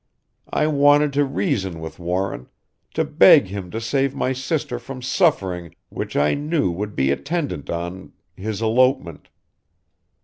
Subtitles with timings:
[0.51, 2.49] I wanted to reason with Warren;
[2.95, 7.69] to beg him to save my sister from suffering which I knew would be attendant
[7.69, 9.27] on his elopement.